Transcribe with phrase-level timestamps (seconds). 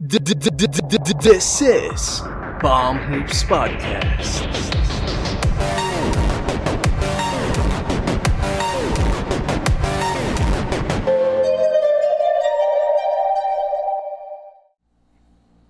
[0.00, 2.20] This is
[2.58, 4.42] Bomb Hoops Podcast.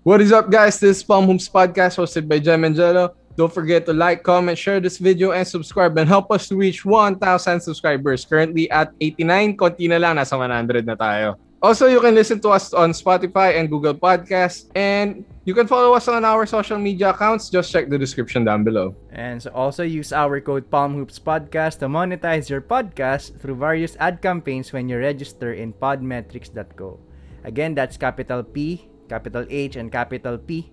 [0.02, 0.80] What is up, guys?
[0.80, 3.14] This is Palm Hoops Podcast hosted by Jem Angelo.
[3.36, 6.82] Don't forget to like, comment, share this video, and subscribe and help us to reach
[6.82, 8.24] 1,000 subscribers.
[8.24, 11.36] Currently at 89, konti na lang, nasa 100 na tayo.
[11.64, 14.68] Also, you can listen to us on Spotify and Google Podcasts.
[14.76, 17.48] And you can follow us on our social media accounts.
[17.48, 18.92] Just check the description down below.
[19.16, 24.76] And so also use our code PalmHoopsPodcast to monetize your podcast through various ad campaigns
[24.76, 27.00] when you register in podmetrics.co.
[27.48, 30.68] Again, that's capital P, capital H, and capital P.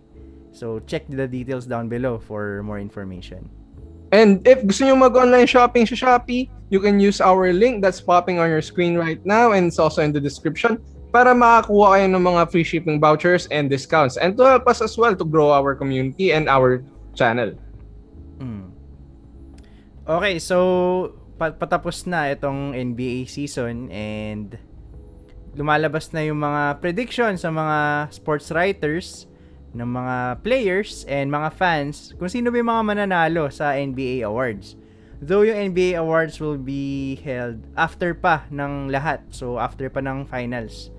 [0.51, 3.47] So check the details down below for more information.
[4.11, 8.39] And if gusto nyo mag-online shopping sa Shopee, you can use our link that's popping
[8.43, 10.79] on your screen right now and it's also in the description
[11.11, 14.95] para makakuha kayo ng mga free shipping vouchers and discounts and to help us as
[14.95, 16.83] well to grow our community and our
[17.15, 17.51] channel.
[18.39, 18.71] Mm.
[20.07, 24.55] Okay, so pa- patapos na itong NBA season and
[25.55, 29.27] lumalabas na yung mga predictions sa mga sports writers
[29.71, 34.75] ng mga players and mga fans kung sino ba yung mga mananalo sa NBA awards.
[35.21, 39.21] Though yung NBA awards will be held after pa ng lahat.
[39.29, 40.89] So after pa ng finals.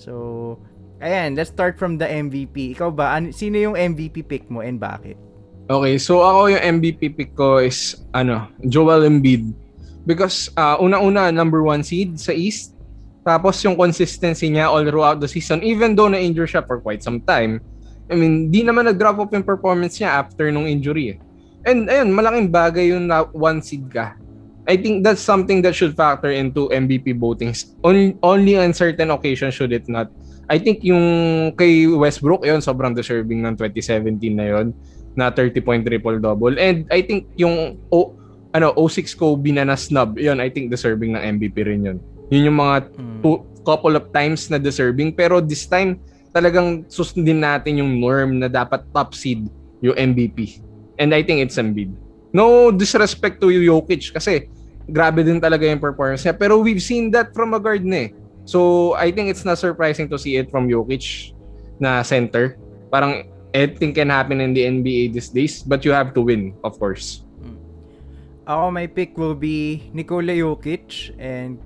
[0.00, 0.56] So
[0.98, 2.74] ayan, let's start from the MVP.
[2.74, 5.20] Ikaw ba, sino yung MVP pick mo and bakit?
[5.68, 9.52] Okay, so ako yung MVP pick ko is ano, Joel Embiid.
[10.08, 12.72] Because uh, una-una number one seed sa East.
[13.20, 17.20] Tapos yung consistency niya all throughout the season even though na-injure siya for quite some
[17.28, 17.60] time.
[18.08, 21.16] I mean, di naman nag-drop off yung performance niya after nung injury.
[21.16, 21.18] Eh.
[21.68, 24.16] And ayun, malaking bagay yung na one seed ka.
[24.68, 27.76] I think that's something that should factor into MVP votings.
[27.84, 30.12] Only, only on certain occasions should it not.
[30.48, 34.66] I think yung kay Westbrook, yun, sobrang deserving ng 2017 na yun
[35.12, 36.56] na 30 point triple double.
[36.56, 38.16] And I think yung o,
[38.56, 41.98] ano 06 Kobe na na-snub, yun, I think deserving ng MVP rin yun.
[42.32, 42.76] Yun yung mga
[43.20, 45.12] two, couple of times na deserving.
[45.12, 46.00] Pero this time,
[46.32, 49.48] talagang susundin natin yung norm na dapat top seed
[49.80, 50.60] yung MVP.
[50.98, 51.94] And I think it's Embiid.
[52.34, 54.50] No disrespect to Jokic kasi
[54.90, 56.36] grabe din talaga yung performance niya.
[56.36, 58.10] Pero we've seen that from a guard na eh.
[58.48, 61.32] So I think it's not surprising to see it from Jokic
[61.78, 62.56] na center.
[62.88, 66.76] Parang anything can happen in the NBA these days but you have to win, of
[66.76, 67.24] course.
[68.48, 71.60] Ako, my pick will be Nikola Jokic and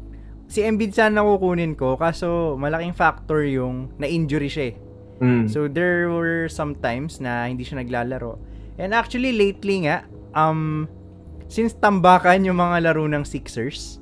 [0.52, 4.74] si Embiid sana kukunin ko kaso malaking factor yung na-injury siya eh.
[5.24, 5.48] Mm.
[5.48, 8.36] So there were some times na hindi siya naglalaro.
[8.76, 10.04] And actually lately nga
[10.36, 10.84] um
[11.48, 13.96] since tambakan yung mga laro ng Sixers,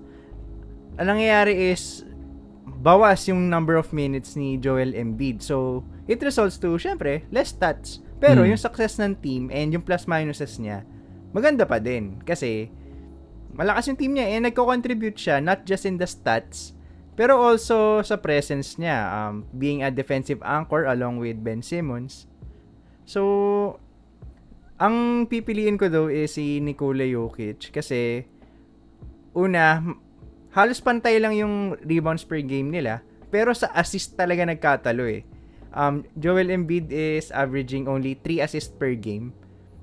[0.99, 2.03] ang nangyayari is
[2.83, 5.39] bawas yung number of minutes ni Joel Embiid.
[5.47, 8.03] So it results to syempre less stats.
[8.19, 8.53] Pero Mm.
[8.53, 10.83] yung success ng team and yung plus minuses niya
[11.31, 12.67] maganda pa din kasi
[13.55, 16.75] malakas yung team niya and nagko-contribute siya not just in the stats
[17.21, 22.25] pero also sa presence niya um, being a defensive anchor along with Ben Simmons.
[23.05, 23.77] So
[24.81, 28.25] ang pipiliin ko daw is si Nikola Jokic kasi
[29.37, 29.85] una
[30.57, 35.23] halos pantay lang yung rebounds per game nila pero sa assist talaga nagkatalo eh.
[35.71, 39.37] Um, Joel Embiid is averaging only 3 assists per game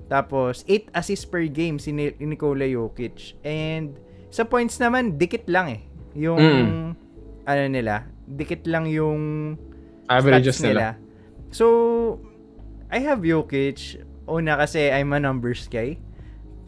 [0.07, 3.35] tapos, 8 assists per game si Ni- Nikola Jokic.
[3.43, 3.99] And,
[4.31, 5.81] sa points naman, dikit lang eh.
[6.15, 6.87] Yung, Mm.
[7.43, 9.55] ano nila, dikit lang yung
[10.07, 10.95] Averages stats nila.
[11.51, 12.19] So,
[12.87, 13.99] I have Jokic.
[14.27, 15.99] Una kasi I'm a numbers guy.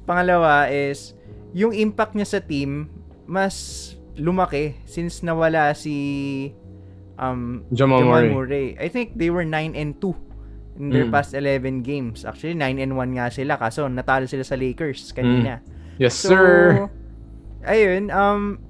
[0.04, 1.16] Pangalawa is,
[1.52, 2.88] yung impact niya sa team,
[3.24, 6.52] mas lumaki since nawala si
[7.16, 8.32] um, Jamal Murray.
[8.32, 8.68] Murray.
[8.80, 10.16] I think they were 9 and 2
[10.79, 11.12] in their Mm.
[11.12, 12.23] past 11 games.
[12.23, 15.59] Actually, 9 and 1 nga sila kaso natalo sila sa Lakers kanina.
[16.00, 16.88] Yes, So, sir.
[17.62, 18.63] ayun, um,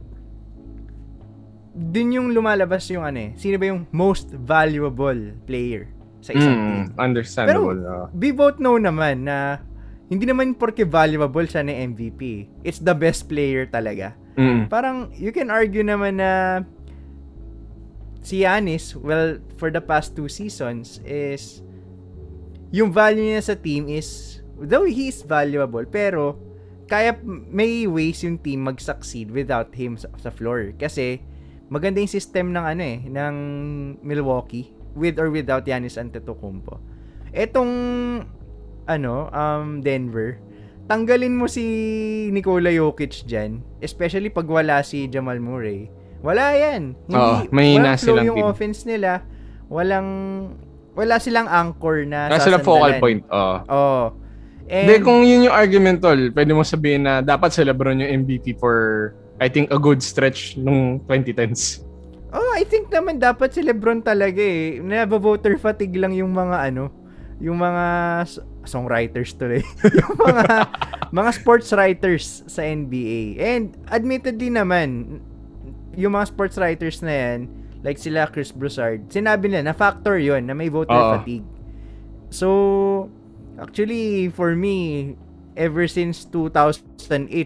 [1.72, 5.16] dun yung lumalabas yung ano eh, sino ba yung most valuable
[5.46, 5.88] player
[6.20, 6.76] sa isang team.
[6.84, 7.78] Mm, understandable.
[7.78, 9.62] Pero, uh, we both know naman na
[10.10, 12.50] hindi naman porke valuable siya na MVP.
[12.66, 14.18] It's the best player talaga.
[14.36, 14.66] mm.
[14.68, 16.66] Parang, you can argue naman na
[18.20, 21.62] si Giannis, well, for the past two seasons, is
[22.70, 26.38] yung value niya sa team is, though he is valuable, pero
[26.90, 30.74] kaya may ways yung team mag-succeed without him sa, sa floor.
[30.78, 31.22] Kasi,
[31.70, 33.36] maganda yung system ng ano eh, ng
[34.02, 36.82] Milwaukee, with or without Giannis Antetokounmpo.
[37.30, 37.72] Etong,
[38.90, 40.42] ano, um, Denver,
[40.90, 41.64] tanggalin mo si
[42.34, 45.94] Nikola Jokic dyan, especially pag wala si Jamal Murray.
[46.26, 46.98] Wala yan.
[47.14, 48.50] Oo, mahina walang flow yung team.
[48.50, 49.24] offense nila.
[49.72, 50.10] Walang
[50.94, 53.22] wala silang anchor na Nasa sila focal point.
[53.30, 53.56] Oo.
[53.70, 54.04] Oo.
[54.70, 58.26] And, Hindi, kung yun yung argument, tol, pwede mo sabihin na dapat si Lebron yung
[58.26, 61.90] MVP for, I think, a good stretch nung 2010s.
[62.30, 64.78] Oh, I think naman dapat si LeBron talaga eh.
[64.78, 66.94] Nabo-voter fatigue lang yung mga ano,
[67.42, 67.86] yung mga
[68.70, 69.66] songwriters tuloy.
[69.98, 70.46] yung mga
[71.10, 73.42] mga sports writers sa NBA.
[73.42, 75.18] And admittedly naman,
[75.98, 77.50] yung mga sports writers na yan,
[77.82, 81.20] like sila Chris Broussard, sinabi nila na factor yon na may voter Oo.
[81.20, 81.48] fatigue.
[82.30, 82.48] So,
[83.58, 85.16] actually, for me,
[85.58, 86.80] ever since 2008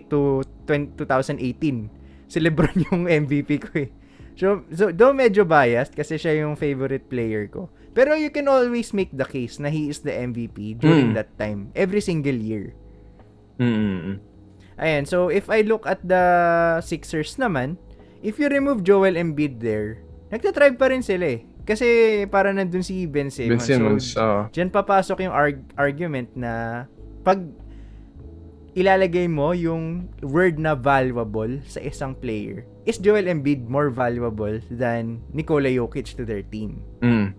[0.10, 1.90] to 20, 2018,
[2.28, 3.90] si LeBron yung MVP ko eh.
[4.34, 7.70] So, so though medyo biased kasi siya yung favorite player ko.
[7.94, 11.16] Pero you can always make the case na he is the MVP during Mm.
[11.16, 11.70] that time.
[11.78, 12.74] Every single year.
[13.62, 14.18] Mm-mm.
[14.76, 16.26] Ayan, so if I look at the
[16.82, 17.78] Sixers naman,
[18.26, 20.02] if you remove Joel Embiid there,
[20.34, 21.46] nagtatribe pa rin sila eh.
[21.64, 21.86] Kasi
[22.28, 23.54] para nandun si Ben Simmons.
[23.54, 24.42] Ben Simmons, So, oo.
[24.50, 26.84] Diyan papasok yung arg- argument na
[27.22, 27.40] pag
[28.74, 35.22] ilalagay mo yung word na valuable sa isang player, is Joel Embiid more valuable than
[35.32, 36.82] Nikola Jokic to their team?
[37.06, 37.38] Mm.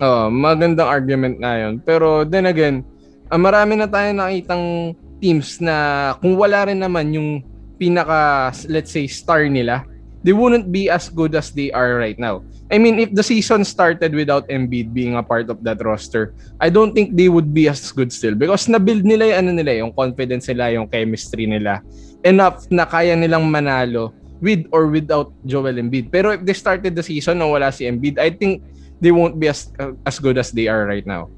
[0.00, 1.84] Oh, magandang argument nga yun.
[1.84, 2.80] Pero then again,
[3.28, 7.44] ah, marami na tayo nakitang teams na kung wala rin naman yung
[7.76, 9.84] pinaka, let's say, star nila,
[10.22, 12.44] they wouldn't be as good as they are right now.
[12.70, 16.70] I mean, if the season started without Embiid being a part of that roster, I
[16.70, 19.92] don't think they would be as good still because na-build nila yung ano nila, yung
[19.92, 21.82] confidence nila, yung chemistry nila
[22.22, 26.12] enough na kaya nilang manalo with or without Joel Embiid.
[26.12, 28.62] Pero if they started the season na wala si Embiid, I think
[29.00, 29.72] they won't be as
[30.04, 31.32] as good as they are right now.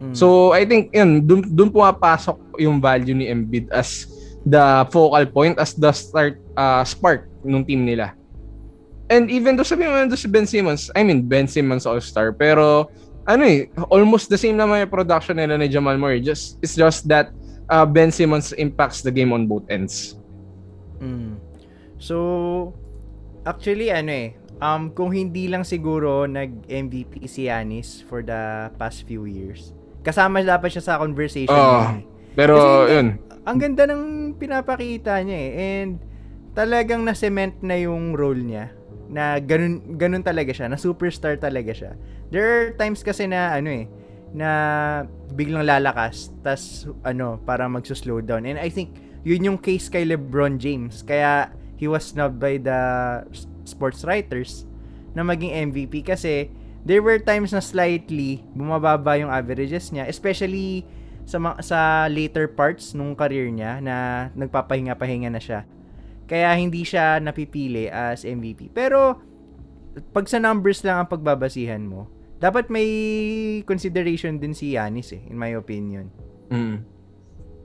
[0.00, 0.14] Mm.
[0.16, 4.08] So I think yun, dun, dun pumapasok yung value ni Embiid as
[4.48, 8.16] the focal point, as the start uh, spark nung team nila.
[9.08, 12.92] And even though sabi mo nandun si Ben Simmons, I mean Ben Simmons all-star, pero
[13.28, 16.20] ano eh, almost the same naman yung production nila ni Jamal Murray.
[16.20, 17.32] Just it's just that
[17.68, 20.16] uh, Ben Simmons impacts the game on both ends.
[21.00, 21.40] Mm.
[22.00, 22.72] So,
[23.48, 24.28] actually, ano eh,
[24.60, 29.72] um, kung hindi lang siguro nag-MVP si Yanis for the past few years,
[30.04, 31.52] kasama dapat siya sa conversation.
[31.52, 32.06] Yun eh.
[32.38, 33.08] Pero Kasi yun,
[33.48, 35.50] Ang ganda ng pinapakita niya eh.
[35.56, 36.04] And
[36.52, 38.76] talagang na-cement na yung role niya
[39.08, 41.96] na ganun, ganun talaga siya, na superstar talaga siya.
[42.28, 43.88] There are times kasi na ano eh,
[44.36, 44.50] na
[45.32, 48.44] biglang lalakas, tas ano, para magsuslow down.
[48.44, 51.00] And I think yun yung case kay LeBron James.
[51.00, 51.48] Kaya
[51.80, 52.80] he was snubbed by the
[53.64, 54.68] sports writers
[55.16, 56.52] na maging MVP kasi
[56.84, 60.84] there were times na slightly bumababa yung averages niya, especially
[61.28, 65.68] sa sa later parts nung career niya na nagpapahinga-pahinga na siya.
[66.24, 68.72] Kaya hindi siya napipili as MVP.
[68.72, 69.20] Pero
[70.16, 72.08] pag sa numbers lang ang pagbabasihan mo,
[72.40, 72.88] dapat may
[73.68, 76.08] consideration din si Yanis eh, in my opinion.
[76.48, 76.80] Mm.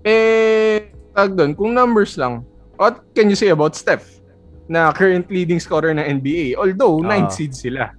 [0.04, 2.44] Eh, tag doon, kung numbers lang,
[2.76, 4.20] what can you say about Steph?
[4.68, 6.60] Na current leading scorer ng NBA.
[6.60, 7.08] Although, Oo.
[7.08, 7.96] 9 seed sila.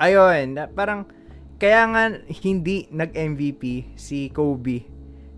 [0.00, 1.08] Ayun, parang
[1.60, 2.02] kaya nga
[2.40, 4.89] hindi nag-MVP si Kobe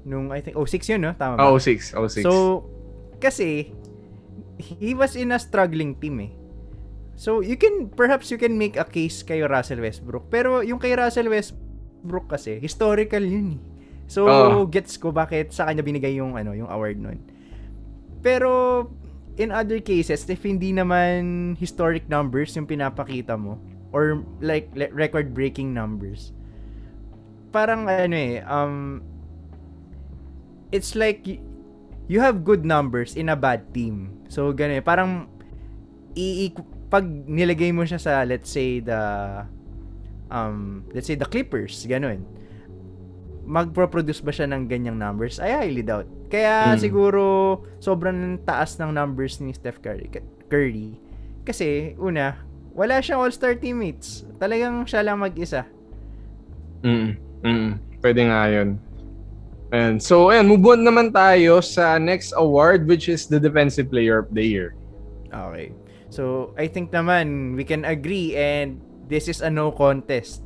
[0.02, 1.46] nung I think 06 yun no, tama ba?
[1.46, 1.94] Oh, 06.
[1.94, 2.26] Oh, 06.
[2.26, 2.32] So
[3.22, 3.70] kasi
[4.58, 6.32] he was in a struggling team eh.
[7.14, 10.26] So you can perhaps you can make a case kay Russell Westbrook.
[10.32, 13.60] Pero yung kay Russell Westbrook kasi historical yun eh.
[14.10, 14.66] So Oo.
[14.68, 17.22] gets ko bakit sa kanya binigay yung ano, yung award nun.
[18.20, 18.86] Pero
[19.40, 23.56] in other cases if hindi naman historic numbers yung pinapakita mo
[23.92, 26.36] or like record breaking numbers
[27.52, 29.00] parang ano eh um
[30.72, 31.22] it's like
[32.08, 34.24] you have good numbers in a bad team.
[34.26, 35.28] So ganun eh, parang
[36.12, 36.52] i
[36.92, 39.00] pag nilagay mo siya sa let's say the
[40.28, 42.24] um let's say the Clippers, ganun.
[43.42, 45.40] Magpro-produce ba siya ng ganyang numbers?
[45.40, 46.06] I highly doubt.
[46.28, 46.78] Kaya Mm.
[46.80, 47.22] siguro
[47.80, 50.08] sobrang taas ng numbers ni Steph Curry.
[50.48, 50.96] Curry.
[51.42, 52.38] Kasi una,
[52.72, 54.24] wala siyang all-star teammates.
[54.38, 55.66] Talagang siya lang mag-isa.
[56.86, 58.78] Mm, mm, pwede nga yun.
[59.72, 64.20] And so, ayan, move on naman tayo sa next award which is the Defensive Player
[64.20, 64.76] of the Year.
[65.32, 65.72] Okay.
[66.12, 68.76] So, I think naman we can agree and
[69.08, 70.44] this is a no contest.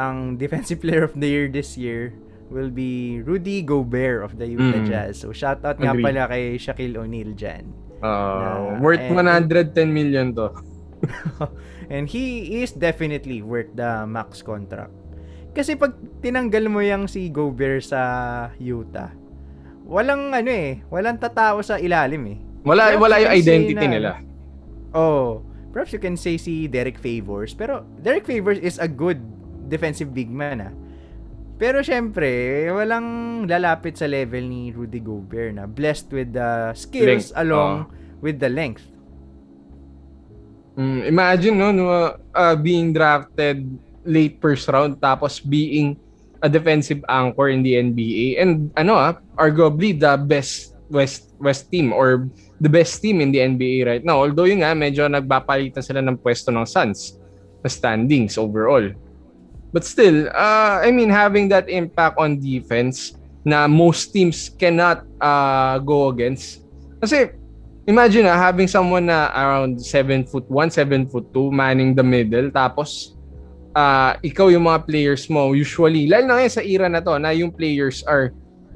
[0.00, 2.16] Ang defensive player of the year this year
[2.48, 4.88] will be Rudy Gobert of the Utah Mm.
[4.88, 5.20] Jazz.
[5.20, 6.04] So, shout out nga Agree.
[6.04, 7.68] pala kay Shaquille O'Neal dyan.
[8.00, 10.56] Uh, Na- worth eh, 110 million to.
[11.92, 14.92] And he is definitely worth the max contract.
[15.52, 15.92] Kasi pag
[16.24, 18.00] tinanggal mo yung si Gobert sa
[18.56, 19.12] Utah,
[19.84, 22.38] walang ano eh, walang tatao sa ilalim eh.
[22.64, 24.10] Wala, Perhaps wala yung identity na- nila.
[24.96, 27.52] Oh, perhaps you can say si Derek Favors.
[27.52, 29.20] Pero Derek Favors is a good
[29.68, 30.72] defensive big man ah.
[31.60, 37.38] Pero syempre, walang lalapit sa level ni Rudy Gobert na blessed with the skills Length,
[37.38, 37.86] along
[38.18, 38.82] with the length.
[40.74, 41.86] Mm, imagine no, no
[42.32, 43.62] uh, being drafted
[44.02, 45.98] late first round tapos being
[46.42, 51.94] a defensive anchor in the NBA and ano ah arguably the best West West team
[51.94, 52.28] or
[52.60, 54.22] the best team in the NBA right now.
[54.22, 57.16] Although yun nga medyo nagpapalitan sila ng pwesto ng Suns
[57.64, 58.92] na standings overall.
[59.72, 65.80] But still, uh, I mean having that impact on defense na most teams cannot uh,
[65.80, 66.60] go against.
[67.00, 67.32] Kasi
[67.88, 72.52] imagine na having someone na around 7 foot 1, 7 foot 2 manning the middle
[72.52, 73.16] tapos
[73.76, 77.32] uh, ikaw yung mga players mo usually lalo na ngayon sa era na to na
[77.32, 78.32] yung players are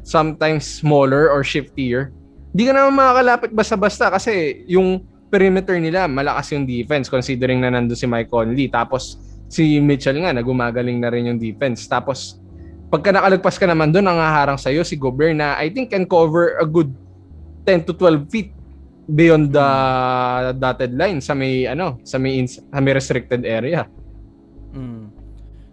[0.06, 2.14] sometimes smaller or shiftier.
[2.54, 7.98] Hindi ka naman makakalapit basta-basta kasi yung perimeter nila malakas yung defense considering na nandun
[7.98, 9.18] si Mike Conley tapos
[9.50, 12.38] si Mitchell nga nagumagaling na rin yung defense tapos
[12.86, 16.54] pagka nakalagpas ka naman doon ang haharang sa'yo si Gobert na I think can cover
[16.62, 16.94] a good
[17.66, 18.50] 10 to 12 feet
[19.10, 19.68] beyond the
[20.58, 23.86] dotted line sa may ano sa may ins- sa may restricted area.
[24.76, 25.08] Mm.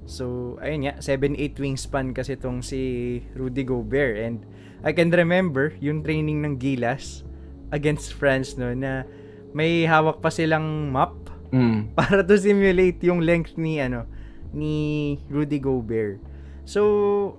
[0.03, 4.43] So, ayun nga, 7'8 wingspan kasi tong si Rudy Gobert and
[4.83, 7.23] I can remember yung training ng Gilas
[7.71, 9.07] against France no na
[9.55, 11.93] may hawak pa silang map Mm.
[11.97, 14.09] para to simulate yung length ni ano
[14.49, 16.17] ni Rudy Gobert.
[16.65, 17.37] So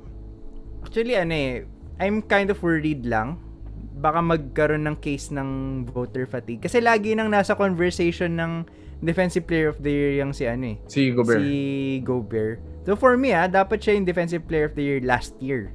[0.87, 1.53] actually ano eh
[1.99, 3.43] I'm kind of worried lang
[3.99, 8.53] baka magkaroon ng case ng voter fatigue kasi lagi nang nasa conversation ng
[9.05, 11.39] defensive player of the year yung si ano eh Si Gobert.
[11.39, 11.53] si
[12.01, 12.59] Gobert.
[12.83, 15.71] So for me ah, dapat siya yung defensive player of the year last year.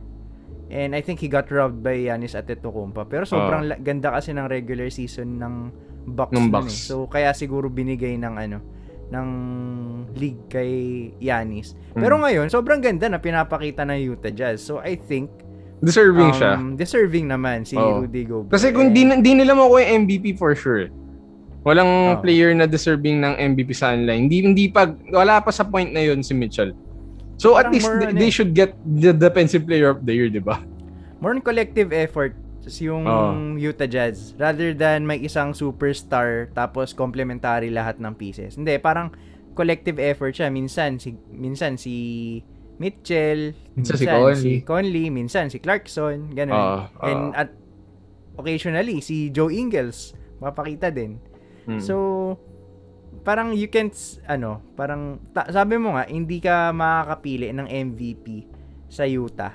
[0.70, 3.06] And I think he got robbed by Giannis Antetokounmpo.
[3.06, 5.54] Pero sobrang la- ganda kasi ng regular season ng
[6.06, 6.30] Bucks.
[6.32, 6.70] Ng Bucks.
[6.70, 6.82] eh.
[6.90, 8.58] So kaya siguro binigay ng ano
[9.10, 9.28] ng
[10.14, 10.70] league kay
[11.18, 11.74] Giannis.
[11.94, 12.00] Mm.
[12.00, 14.62] Pero ngayon, sobrang ganda na pinapakita ng Utah Jazz.
[14.62, 15.34] So I think
[15.80, 16.52] Deserving um, siya.
[16.76, 18.04] deserving naman si Oo.
[18.04, 18.52] Rudy Gobert.
[18.52, 20.92] Kasi kung di, di nila makuha yung MVP for sure.
[21.64, 22.22] Walang Oo.
[22.24, 24.16] player na deserving ng MVP sa kanila.
[24.16, 26.72] Hindi hindi pa wala pa sa point na yun si Mitchell.
[27.36, 30.32] So at Parang least more they, they should get the defensive player of the year,
[30.32, 30.64] 'di ba?
[31.20, 32.32] more on collective effort
[32.78, 33.58] yung Oo.
[33.58, 38.62] Utah Jazz rather than may isang superstar tapos complementary lahat ng pieces.
[38.62, 39.10] Hindi, parang
[39.58, 40.54] collective effort siya.
[40.54, 41.96] Minsan si minsan si
[42.78, 44.56] Mitchell, Minsan si Conley.
[44.64, 46.56] Conley, minsan si Clarkson, ganun.
[46.56, 47.40] Oo, And oo.
[47.42, 47.50] at
[48.38, 51.20] occasionally si Joe Ingles mapakita din.
[51.70, 51.80] Mm.
[51.80, 51.96] So
[53.22, 53.94] parang you can
[54.26, 58.48] ano, parang ta- sabi mo nga hindi ka makakapili ng MVP
[58.88, 59.54] sa Utah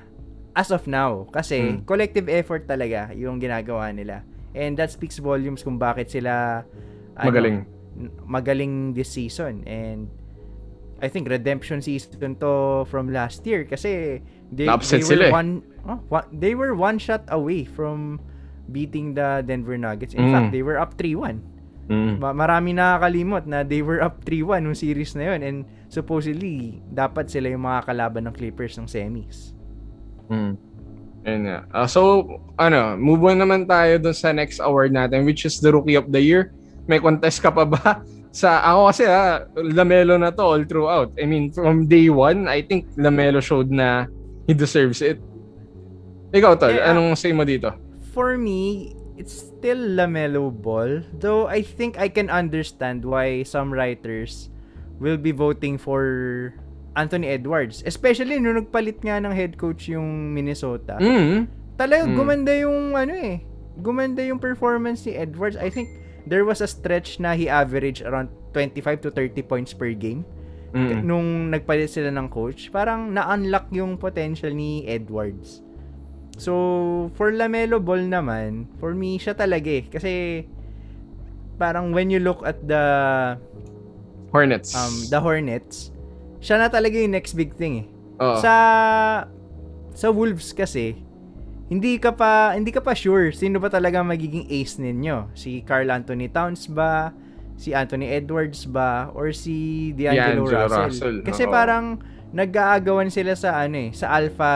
[0.54, 1.82] as of now kasi Mm.
[1.82, 4.22] collective effort talaga yung ginagawa nila.
[4.54, 6.62] And that speaks volumes kung bakit sila
[7.14, 7.58] ano, Magaling.
[8.24, 10.06] magaling this season and
[10.98, 15.32] I think redemption season to from last year kasi they, they sila were eh.
[15.32, 15.50] one
[15.84, 18.22] oh, wa- they were one shot away from
[18.64, 20.14] beating the Denver Nuggets.
[20.14, 20.32] In Mm.
[20.32, 21.42] fact, they were up 3-1.
[21.84, 22.16] Mm.
[22.16, 25.58] Ma- marami nakakalimot na they were up 3-1 nung series na yun and
[25.92, 29.52] supposedly dapat sila yung mga kalaban ng Clippers ng semis.
[30.32, 30.56] Mm.
[31.24, 31.58] Ayun nga.
[31.72, 32.28] Ah, so,
[32.60, 36.08] ano, move on naman tayo dun sa next award natin which is the Rookie of
[36.12, 36.52] the Year.
[36.84, 37.80] May contest ka pa ba?
[38.34, 41.14] Sa ako kasi ha, Lamelo na to all throughout.
[41.16, 44.10] I mean, from day one, I think Lamelo showed na
[44.50, 45.22] he deserves it.
[46.34, 47.70] Ikaw, Tol, Eh, ah, anong say mo dito?
[48.10, 51.02] For me, it's still LaMelo Ball.
[51.12, 54.50] Though I think I can understand why some writers
[54.98, 56.54] will be voting for
[56.94, 57.82] Anthony Edwards.
[57.86, 60.98] Especially nung nagpalit nga ng head coach yung Minnesota.
[61.02, 61.50] Mm.
[61.74, 62.14] Talaga Mm.
[62.14, 63.42] gumanda yung ano eh.
[63.82, 65.58] Gumanda yung performance ni Edwards.
[65.58, 65.90] I think
[66.24, 70.22] there was a stretch na he averaged around 25 to 30 points per game
[70.70, 71.02] Mm.
[71.02, 72.70] nung nagpalit sila ng coach.
[72.70, 75.62] Parang na-unlock yung potential ni Edwards.
[76.34, 76.52] So,
[77.14, 79.84] for Lamelo Ball naman, for me, siya talaga eh.
[79.86, 80.12] Kasi,
[81.54, 82.84] parang when you look at the
[84.34, 84.74] Hornets.
[84.74, 85.94] um the Hornets,
[86.42, 87.88] siya na talaga yung next big thing eh.
[88.18, 88.42] Oo.
[88.42, 88.54] Sa
[89.94, 90.98] sa Wolves kasi
[91.70, 95.30] hindi ka pa hindi ka pa sure sino ba talaga magiging ace ninyo.
[95.38, 97.14] Si Carl Anthony Towns ba,
[97.54, 100.90] si Anthony Edwards ba or si D'Angelo Russell.
[100.90, 101.54] Russell, Kasi oo.
[101.54, 102.02] parang
[102.34, 104.50] nag-aagawan sila sa ano eh, sa alpha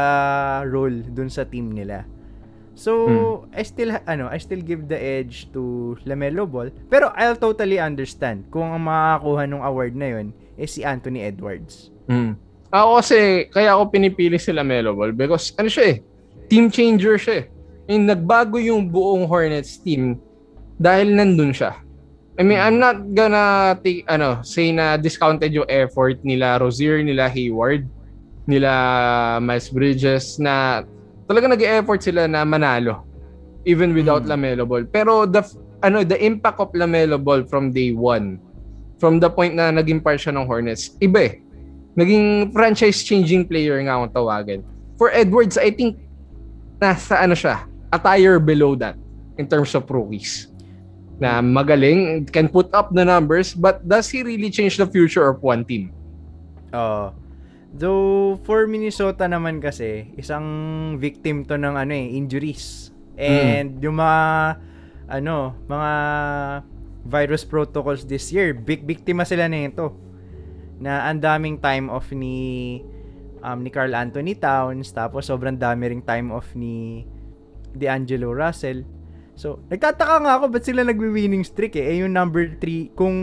[0.67, 2.03] role dun sa team nila.
[2.75, 3.55] So, Hmm.
[3.55, 6.71] I still ha- ano, I still give the edge to LaMelo Ball.
[6.87, 11.91] Pero I'll totally understand kung ang makakakuha ng award na 'yon is si Anthony Edwards.
[12.07, 12.39] Mm.
[12.69, 13.19] Ako kasi,
[13.49, 15.97] kaya ako pinipili si Lamelo Ball because ano siya eh,
[16.47, 17.45] team changer siya eh.
[17.89, 20.21] Yung nagbago yung buong Hornets team
[20.77, 21.81] dahil nandun siya.
[22.39, 27.27] I mean, I'm not gonna take, ano, say na discounted yung effort nila Rozier, nila
[27.27, 27.83] Hayward,
[28.47, 30.87] nila Miles Bridges na
[31.27, 33.03] talaga nag-effort sila na manalo
[33.67, 34.31] even without Mm.
[34.31, 34.87] Lamelo Ball.
[34.87, 35.43] Pero the
[35.83, 38.39] ano, the impact of Lamelo Ball from day one,
[39.03, 41.35] from the point na naging part siya ng Hornets, iba eh.
[41.99, 44.63] Naging franchise-changing player nga kung tawagin.
[44.95, 45.99] For Edwards, I think
[46.79, 48.95] nasa ano siya, a tire below that
[49.37, 50.55] in terms of rookies.
[51.19, 55.43] Na magaling, can put up the numbers, but does he really change the future of
[55.43, 55.91] one team?
[56.71, 57.11] Oo.
[57.75, 60.47] Though, for Minnesota naman kasi, isang
[60.97, 62.95] victim to ng ano eh, injuries.
[63.19, 64.21] And yung mga,
[65.11, 65.93] ano, mga
[67.09, 69.99] virus protocols this year, big biktima sila nito.
[70.79, 72.79] Na ang daming time off ni
[73.43, 77.03] um, ni Carl Anthony Towns, tapos sobrang dami ring time off ni
[77.75, 78.87] D'Angelo Russell.
[79.39, 81.95] So, nagtataka nga ako ba't sila nagwi-winning streak eh.
[81.95, 83.15] Eh yung number 3, kung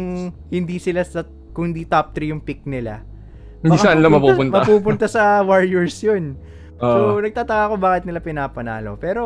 [0.48, 3.04] hindi sila sa kung hindi top 3 yung pick nila.
[3.60, 4.64] Hindi saan lang mapupunta.
[4.64, 6.40] Mapupunta sa Warriors yun.
[6.80, 7.20] Oo.
[7.20, 8.96] So, nagtataka ako bakit nila pinapanalo.
[8.96, 9.24] Pero,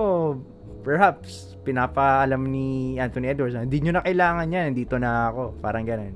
[0.81, 5.62] perhaps, pinapaalam ni Anthony Edwards na, hindi nyo na kailangan yan, nandito na ako.
[5.62, 6.13] Parang ganun.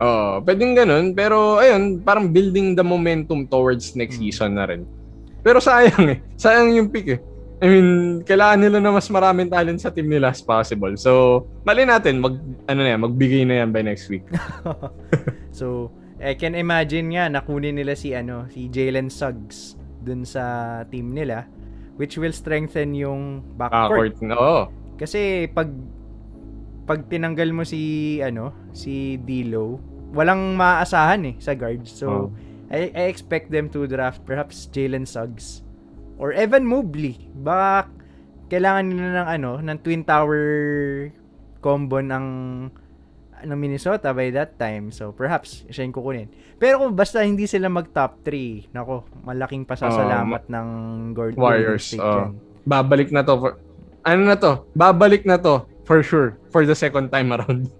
[0.00, 1.16] Oo, pwedeng ganun.
[1.16, 4.28] Pero, ayun, parang building the momentum towards next Hmm.
[4.28, 4.84] season na rin.
[5.40, 6.18] Pero sayang eh.
[6.36, 7.20] Sayang yung pick eh.
[7.60, 7.88] I mean,
[8.24, 10.96] kailangan nila na mas maraming talent sa team nila as possible.
[10.96, 14.24] So, mali natin, mag, ano na yan, magbigay na yan by next week.
[15.52, 15.92] so,
[16.24, 21.44] I can imagine nga, nakunin nila si, ano, si Jalen Suggs dun sa team nila,
[22.00, 24.16] which will strengthen yung backcourt.
[24.16, 24.40] Backcourt.
[24.40, 24.60] Oo.
[24.96, 25.68] Kasi pag
[26.88, 29.78] pag tinanggal mo si ano, si D'Lo,
[30.16, 31.84] walang maaasahan eh sa guard.
[31.84, 32.26] So Oh.
[32.72, 35.62] I, I expect them to draft perhaps Jalen Suggs
[36.20, 37.16] or Evan Mobley.
[37.32, 37.88] Baka
[38.52, 40.44] kailangan nila ng ano, ng Twin Tower
[41.64, 42.26] combo ng
[43.40, 44.92] ng Minnesota by that time.
[44.92, 46.28] So perhaps siya yung kukunin.
[46.60, 50.66] Pero kung basta hindi sila mag top 3, nako, malaking pasasalamat ng
[51.16, 51.96] Gord- Golden Warriors.
[51.96, 52.36] Dyan.
[52.68, 53.34] babalik na to.
[53.40, 53.52] For,
[54.04, 54.68] ano na to?
[54.76, 57.72] Babalik na to for sure for the second time around.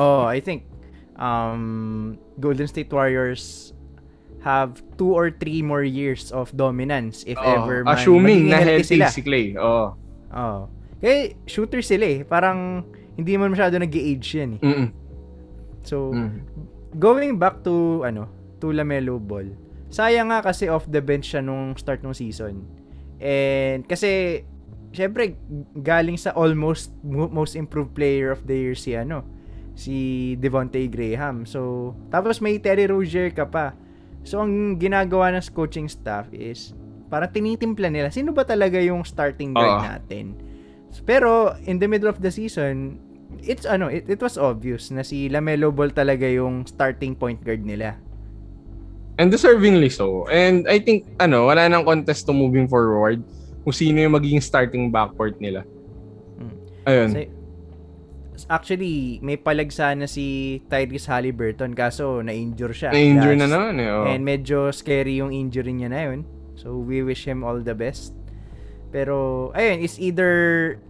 [0.00, 0.64] Oh, I think
[1.20, 3.76] um, Golden State Warriors
[4.40, 7.44] have two or three more years of dominance if Oo.
[7.46, 9.08] ever man Assuming na healthy sila.
[9.08, 9.52] si Clay.
[9.54, 9.92] Oo.
[10.32, 10.60] Oh.
[11.00, 12.20] Eh, shooter sila eh.
[12.24, 14.62] Parang hindi man masyado nag-age yan eh.
[14.62, 14.88] Mm-mm.
[15.82, 16.44] So, Mm.
[16.96, 19.52] going back to ano, to LaMelo Ball.
[19.88, 22.64] Sayang nga kasi off the bench siya nung start ng season.
[23.20, 24.44] And kasi
[24.90, 25.36] syempre
[25.76, 29.24] galing sa almost mo- most improved player of the year si ano,
[29.74, 29.96] si
[30.36, 31.44] Devontae Graham.
[31.44, 33.72] So, tapos may Terry Rozier ka pa.
[34.22, 36.76] So, ang ginagawa ng coaching staff is
[37.10, 39.86] parang tinitimpla nila sino ba talaga yung starting guard Oo.
[39.86, 40.38] natin.
[41.06, 42.98] Pero in the middle of the season,
[43.42, 47.62] it's ano, it, it was obvious na si LaMelo Ball talaga yung starting point guard
[47.62, 47.98] nila.
[49.20, 50.24] And deservingly so.
[50.32, 53.20] And I think, ano, wala nang contest to moving forward
[53.62, 55.62] kung sino yung magiging starting backcourt nila.
[56.40, 56.54] Mm.
[56.88, 57.08] Ayun.
[57.12, 57.22] Kasi,
[58.46, 62.90] actually, may palag sana si Tyrese Halliburton kaso na-injure siya.
[62.90, 63.90] Na-injure na naman eh.
[63.90, 64.06] oh.
[64.06, 66.20] And medyo scary yung injury niya na yun.
[66.54, 68.12] So, we wish him all the best.
[68.90, 70.30] Pero, ayun, it's either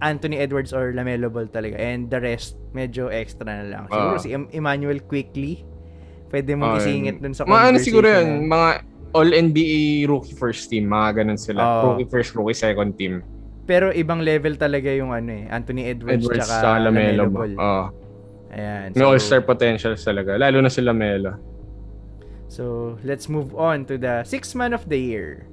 [0.01, 1.77] Anthony Edwards or LaMelo Ball talaga.
[1.77, 3.85] And the rest, medyo extra na lang.
[3.87, 4.23] Siguro Ah.
[4.23, 5.63] si Em- Emmanuel Quickly,
[6.33, 6.79] pwede mo Ayun.
[6.79, 8.69] isingit dun sa Mga ano siguro yun, na- mga
[9.11, 11.61] all-NBA rookie first team, mga ganun sila.
[11.61, 11.83] Oo.
[11.93, 13.21] Rookie first, rookie second team.
[13.71, 17.31] Pero ibang level talaga yung ano eh, Anthony Edwards, Edwards tsaka sa Lamelo.
[17.31, 17.55] Ball.
[17.55, 17.87] Oh.
[18.51, 18.91] Ayan.
[18.99, 20.35] May all-star potential talaga.
[20.35, 21.39] Lalo na si Lamelo.
[22.51, 25.47] So, let's move on to the sixth man of the year.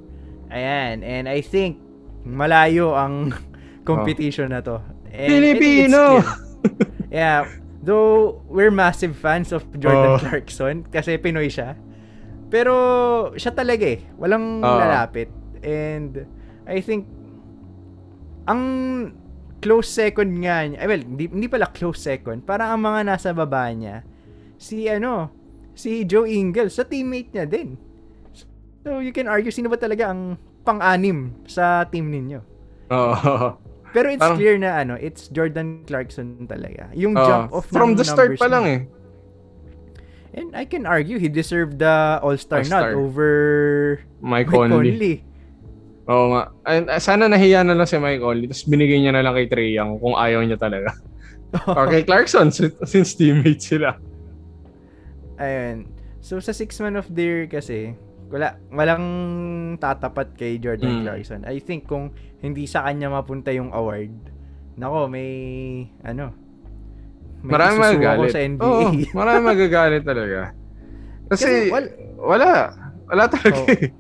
[0.50, 1.06] Ayan.
[1.06, 1.78] And I think,
[2.26, 3.38] malayo ang
[3.90, 4.82] competition na to.
[5.14, 6.26] And Filipino!
[6.26, 7.14] clear.
[7.14, 7.46] yeah.
[7.86, 10.20] Though, we're massive fans of Jordan Oh.
[10.20, 11.78] Clarkson kasi Pinoy siya.
[12.50, 12.74] Pero,
[13.38, 14.02] siya talaga eh.
[14.18, 14.80] Walang Oo.
[14.82, 15.30] lalapit.
[15.62, 16.26] And,
[16.66, 17.06] I think,
[18.48, 18.62] ang
[19.60, 23.30] close second nga niya, eh, well, hindi, hindi pala close second, parang ang mga nasa
[23.34, 24.02] baba niya,
[24.56, 25.30] si ano,
[25.74, 27.76] si Joe Ingles, sa teammate niya din.
[28.82, 32.40] So, you can argue, sino ba talaga ang pang-anim sa team ninyo?
[32.90, 33.60] Oo.
[33.92, 36.88] Pero it's Parang- clear na ano, it's Jordan Clarkson talaga.
[36.94, 37.24] Yung Oo.
[37.26, 38.82] jump off From the start pa lang eh.
[40.38, 42.94] And I can argue, he deserved the All-Star All-Star.
[42.94, 43.30] nod over
[44.22, 44.92] Mike Mike Conley.
[44.94, 45.16] Conley.
[46.08, 46.44] Oo nga.
[46.64, 48.48] And, uh, sana nahiya na lang si Mike Conley.
[48.48, 50.96] Tapos binigay niya na lang kay Trey Young kung ayaw niya talaga.
[51.78, 53.96] Or kay Clarkson since, since teammate sila.
[55.38, 55.88] Ayun.
[56.20, 57.94] So, sa six man of the year kasi,
[58.28, 59.06] wala, walang
[59.78, 61.04] tatapat kay Jordan Mm.
[61.04, 61.42] Clarkson.
[61.44, 64.12] I think kung hindi sa kanya mapunta yung award,
[64.76, 65.30] nako, may,
[66.04, 66.34] ano,
[67.38, 68.32] May Marami magagalit.
[68.34, 68.66] sa NBA.
[68.66, 70.58] Oo, marami magagalit talaga.
[71.30, 72.50] Kasi, Kasi wal- wala.
[73.08, 73.70] Wala talaga Oo.
[73.78, 73.94] eh.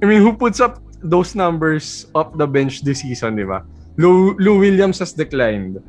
[0.00, 3.64] I mean, who puts up those numbers off the bench this season, di ba?
[3.96, 5.80] Lou, Lou Williams has declined.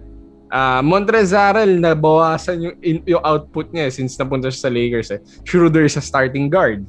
[0.51, 5.19] Ah, Montrezarel nabawasan yung in- yung output niya eh, since napunta siya sa Lakers eh.
[5.47, 6.83] Schroeder is a starting guard.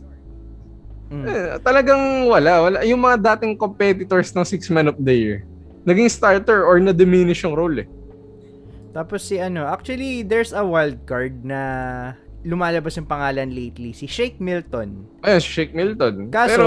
[1.14, 1.24] Mm.
[1.28, 2.78] Eh, talagang wala, wala.
[2.82, 5.38] Yung mga dating competitors ng six man of the year,
[5.87, 7.87] naging starter or na-diminish yung role eh.
[8.90, 11.61] Tapos si ano, actually there's a wild card na
[12.42, 15.06] lumalabas yung pangalan lately, si Shake Milton.
[15.22, 16.28] Ayun, si Shake Milton.
[16.35, 16.66] Kaso, Pero,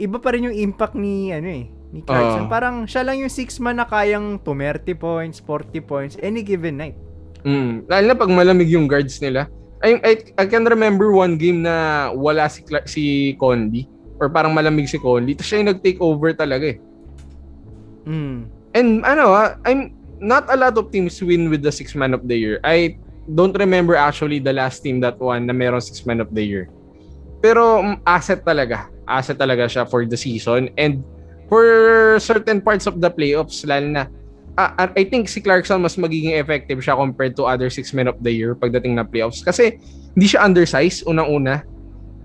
[0.00, 2.48] iba pa rin yung impact ni ano eh, ni Clarkson.
[2.48, 2.50] Oo.
[2.50, 6.96] Parang siya lang yung six man na kayang 20 points, 40 points any given night.
[7.44, 9.48] mm, lalo na pag malamig yung guards nila.
[9.80, 13.88] I, I, I can remember one game na wala si, Cla- si Conley
[14.20, 15.32] or parang malamig si Conley.
[15.32, 16.78] Tapos siya yung nag-take over talaga eh.
[18.04, 18.38] Mm.
[18.76, 22.28] And ano ah, I'm not a lot of teams win with the six man of
[22.28, 22.60] the year.
[22.60, 23.00] I
[23.32, 26.68] don't remember actually the last team that won na meron six man of the year.
[27.40, 28.92] Pero mm, asset talaga.
[29.10, 31.02] Asset talaga siya for the season and
[31.50, 31.66] for
[32.22, 34.02] certain parts of the playoffs lalo na
[34.54, 38.22] ah, I think si Clarkson mas magiging effective siya compared to other six men of
[38.22, 39.82] the year pagdating na playoffs kasi
[40.14, 41.66] hindi siya undersized unang-una.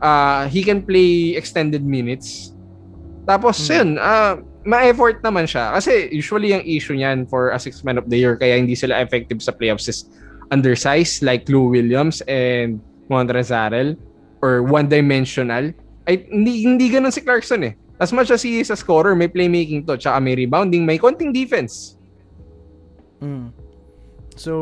[0.02, 2.54] Ah, he can play extended minutes.
[3.26, 3.74] Tapos Hmm.
[3.74, 5.74] yun, ah ma-effort naman siya.
[5.78, 8.98] Kasi usually yung issue niyan for a six man of the year kaya hindi sila
[9.00, 10.10] effective sa playoffs is
[10.50, 13.94] undersized like Lou Williams and Montrezarel
[14.42, 15.74] or one-dimensional.
[16.06, 17.74] Ay, hindi, hindi ganun si Clarkson eh.
[17.98, 21.34] As much as he is a scorer, may playmaking to, tsaka may rebounding, may konting
[21.34, 21.98] defense.
[23.24, 23.56] Mm.
[24.36, 24.54] So,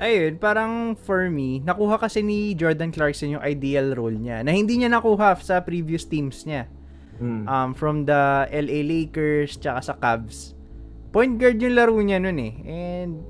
[0.00, 4.80] ayun, parang for me, nakuha kasi ni Jordan Clarkson yung ideal role niya na hindi
[4.80, 6.66] niya nakuha sa previous teams niya.
[7.20, 7.44] Mm.
[7.46, 10.56] Um, from the LA Lakers tsaka sa Cavs.
[11.12, 12.54] Point guard yung laro niya nun eh.
[12.64, 13.20] And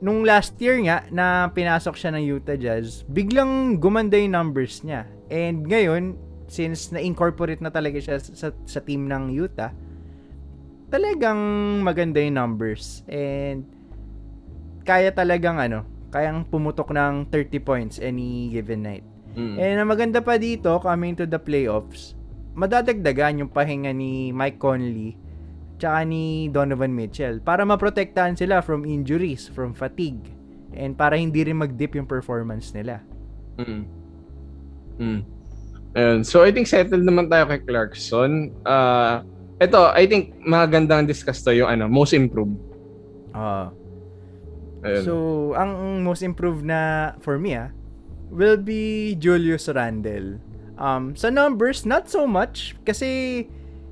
[0.00, 5.04] nung last year nga na pinasok siya ng Utah Jazz, biglang gumanda yung numbers niya.
[5.28, 6.16] And ngayon,
[6.48, 9.72] since na-incorporate na talaga siya sa, sa team ng Utah,
[10.88, 11.38] talagang
[11.84, 13.04] maganda yung numbers.
[13.06, 13.68] And
[14.88, 19.04] kaya talagang ano, kayang pumutok ng 30 points any given night.
[19.36, 19.56] Mm.
[19.60, 22.16] And ang maganda pa dito, coming to the playoffs,
[22.56, 25.14] madadagdagan yung pahinga ni Mike Conley
[25.78, 30.34] tsaka ni Donovan Mitchell para maprotektahan sila from injuries, from fatigue,
[30.74, 32.98] and para hindi rin mag-dip yung performance nila.
[33.62, 33.97] Mm.
[34.98, 35.22] Mm.
[35.96, 36.18] Ayun.
[36.26, 38.52] So, I think settled naman tayo kay Clarkson.
[38.62, 39.24] Uh,
[39.58, 42.54] ito, I think magandang discuss to yung ano, most improved.
[43.34, 43.74] Ah.
[44.86, 45.02] Ayun.
[45.02, 45.14] So,
[45.58, 47.74] ang most improved na for me ah,
[48.30, 50.38] will be Julius Randle.
[50.78, 53.42] Um, sa numbers, not so much kasi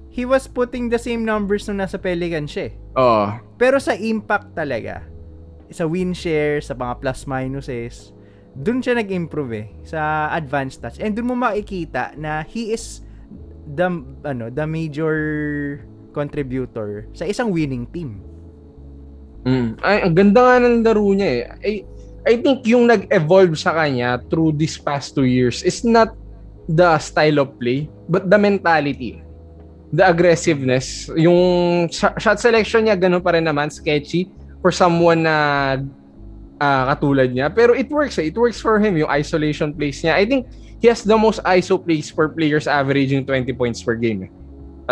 [0.06, 2.74] he was putting the same numbers nung nasa Pelicans siya eh.
[2.94, 3.26] Oo.
[3.58, 5.02] Pero sa impact talaga,
[5.74, 8.15] sa win share, sa mga plus minuses,
[8.56, 10.96] dun siya nag-improve eh, sa advanced stats.
[10.96, 13.04] And dun mo makikita na he is
[13.68, 13.88] the,
[14.24, 15.16] ano, the major
[16.16, 18.24] contributor sa isang winning team.
[19.44, 19.78] Mm.
[19.84, 21.42] Ay, ang ganda nga ng laro niya eh.
[21.62, 21.72] I,
[22.26, 26.16] I think yung nag-evolve sa kanya through these past two years is not
[26.66, 29.22] the style of play, but the mentality.
[29.94, 31.06] The aggressiveness.
[31.14, 34.26] Yung sh- shot selection niya, ganun pa rin naman, sketchy
[34.58, 35.78] for someone na
[36.60, 37.52] ah, katulad niya.
[37.52, 38.28] Pero it works eh.
[38.28, 40.16] It works for him, yung isolation plays niya.
[40.16, 40.48] I think
[40.80, 44.30] he has the most ISO plays for players averaging 20 points per game eh,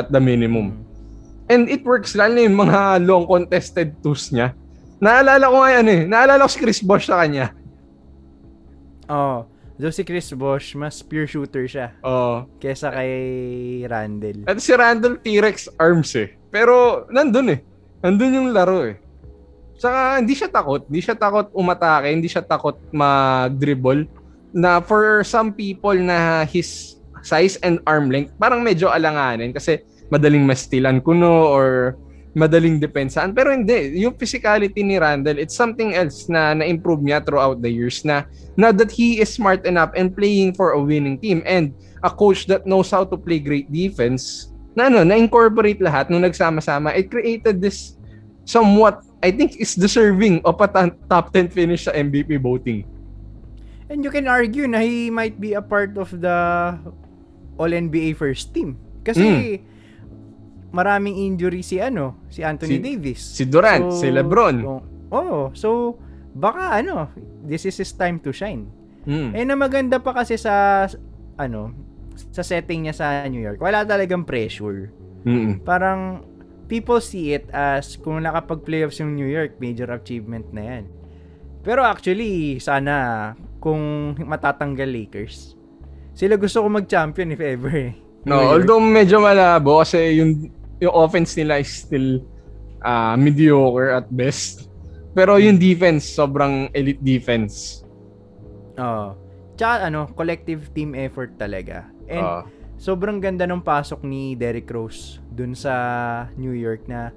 [0.00, 0.84] at the minimum.
[1.48, 4.56] And it works, lalo yung mga long contested twos niya.
[5.04, 6.00] Naalala ko nga yan eh.
[6.08, 7.52] Naalala ko si Chris Bosh sa kanya.
[9.04, 9.44] Oh,
[9.76, 12.48] though si Chris Bosh, mas pure shooter siya Oo.
[12.56, 14.48] kesa kay Randall.
[14.48, 16.32] At si Randall T-Rex arms eh.
[16.48, 17.60] Pero nandun eh.
[18.00, 18.96] Nandun yung laro eh.
[19.78, 20.86] Saka hindi siya takot.
[20.86, 22.08] Hindi siya takot umatake.
[22.14, 24.06] Hindi siya takot mag-dribble.
[24.54, 29.80] Na for some people na his size and arm length, parang medyo alanganin kasi
[30.12, 31.96] madaling mastilan kuno or
[32.34, 33.32] madaling depensahan.
[33.32, 33.98] Pero hindi.
[34.02, 38.26] Yung physicality ni Randall, it's something else na na-improve niya throughout the years na
[38.58, 41.72] now that he is smart enough and playing for a winning team and
[42.04, 46.92] a coach that knows how to play great defense, na ano, na-incorporate lahat nung nagsama-sama,
[46.92, 47.96] it created this
[48.44, 50.68] somewhat, I think, is deserving of a
[51.08, 52.84] top 10 finish sa MVP voting.
[53.88, 56.36] And you can argue na he might be a part of the
[57.56, 58.76] All-NBA first team.
[59.00, 59.60] Kasi
[60.74, 63.20] maraming injury si ano, si Anthony Si- Davis.
[63.22, 64.56] Si Durant, si LeBron.
[64.66, 64.80] Oo,
[65.14, 65.94] oh, so
[66.34, 67.08] baka ano,
[67.46, 68.66] this is his time to shine.
[69.06, 69.30] Mm.
[69.36, 70.84] Eh na maganda pa kasi sa
[71.38, 71.70] ano,
[72.34, 73.62] sa setting niya sa New York.
[73.62, 74.90] Wala talagang pressure.
[75.22, 75.62] Mm.
[75.62, 76.26] Parang
[76.66, 80.84] people see it as kung nakapag-playoffs yung New York, major achievement na yan.
[81.64, 85.56] Pero actually, sana kung matatanggal Lakers,
[86.12, 87.92] sila gusto ko mag-champion if ever eh.
[88.24, 88.52] No, New York.
[88.52, 90.48] although medyo malabo kasi yung
[90.78, 92.20] yung offense nila is still
[92.80, 94.68] ah, mediocre at best.
[95.14, 97.86] Pero yung defense, sobrang elite defense.
[98.76, 99.14] Oo.
[99.54, 101.86] Tsaka ano, collective team effort talaga.
[102.10, 102.42] And Ah.
[102.76, 105.72] Sobrang ganda ng pasok ni Derrick Rose dun sa
[106.36, 107.10] New York na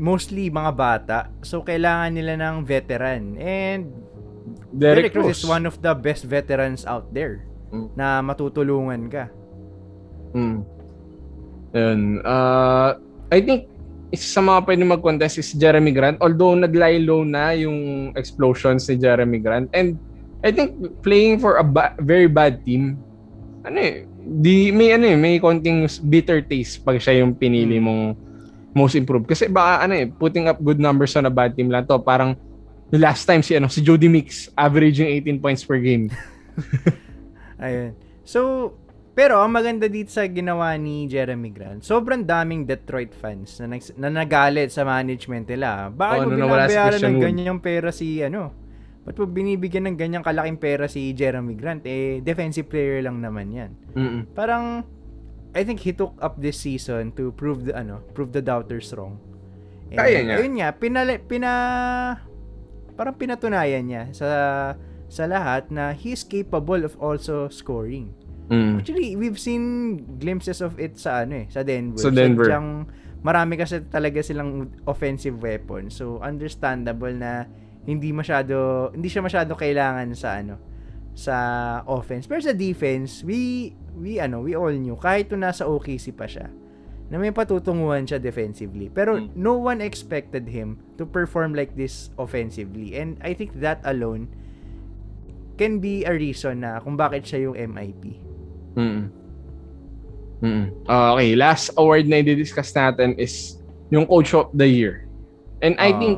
[0.00, 1.18] mostly mga bata.
[1.44, 3.36] So, kailangan nila ng veteran.
[3.36, 3.92] And
[4.72, 7.86] Derrick, Derrick, Rose is one of the best veterans out there Mm.
[7.94, 9.30] na matutulungan ka.
[10.34, 10.58] Mm.
[11.70, 12.00] Yun.
[12.26, 12.98] Uh,
[13.30, 13.70] I think
[14.10, 16.18] isa sa mga pwede mag-contest is Jeremy Grant.
[16.18, 19.70] Although nag-lie low na yung explosions ni Jeremy Grant.
[19.70, 19.94] And
[20.42, 20.74] I think
[21.06, 22.98] playing for a ba- very bad team,
[23.60, 27.84] ano eh, di, may ano eh, may konting bitter taste pag siya yung pinili Mm.
[27.84, 28.02] mong
[28.72, 29.26] most improved.
[29.26, 31.98] Kasi baka ano eh, putting up good numbers on a bad team lang to.
[31.98, 32.38] Parang
[32.90, 36.10] yung last time si ano si Jody Mix averaging 18 points per game.
[37.62, 37.92] Ayun.
[38.22, 38.72] So,
[39.12, 43.92] pero ang maganda dito sa ginawa ni Jeremy Grant, sobrang daming Detroit fans na, nags-
[43.98, 45.90] na nagalit sa management nila.
[45.92, 48.54] Bakit Oo, mo nung nawala si binabayaran ng ganyang pera si ano?
[49.10, 51.82] Ba't mo binibigyan ng ganyang kalaking pera si Jeremy Grant?
[51.82, 53.70] Eh, defensive player lang naman yan.
[53.98, 54.22] Mm-mm.
[54.38, 54.86] Parang,
[55.50, 59.18] I think he took up this season to prove the, ano, prove the doubters wrong.
[59.90, 60.34] And, Kaya niya.
[60.38, 61.50] Ayun nga, pinali, pina,
[62.94, 64.28] parang pinatunayan niya sa
[65.10, 68.14] sa lahat na he's capable of also scoring.
[68.46, 68.78] Mm.
[68.78, 71.98] Actually, we've seen glimpses of it sa ano eh, sa Denver.
[71.98, 72.46] Sa Denver.
[72.46, 72.86] Sadyang
[73.26, 75.90] marami kasi talaga silang offensive weapon.
[75.90, 77.50] So understandable na
[77.90, 80.54] hindi masyado hindi siya masyado kailangan sa ano
[81.10, 81.34] sa
[81.84, 82.30] offense.
[82.30, 86.46] Pero sa defense, we we ano, we all knew kahit to nasa OKC pa siya
[87.10, 88.86] na may patutunguhan siya defensively.
[88.86, 89.34] Pero Mm.
[89.34, 92.94] no one expected him to perform like this offensively.
[92.94, 94.30] And I think that alone
[95.58, 98.14] can be a reason na kung bakit siya yung MIP.
[98.78, 99.02] Mm.
[100.40, 100.64] Mm.
[100.88, 103.58] Okay, last award na i-discuss natin is
[103.90, 105.04] yung coach of the year.
[105.60, 105.98] And I Ah.
[105.98, 106.16] think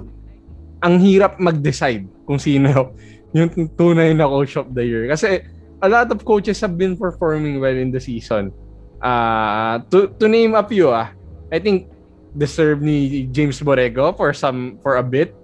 [0.83, 2.93] ang hirap mag-decide kung sino
[3.37, 5.41] yung tunay na coach of the year kasi
[5.83, 8.55] a lot of coaches have been performing well in the season.
[9.03, 11.11] Uh, to to name a few ah,
[11.51, 11.91] I think
[12.39, 15.35] deserve ni James Borrego for some for a bit.